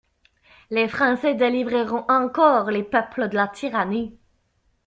[0.71, 4.17] Les Français délivreront encore les peuples de la tyrannie.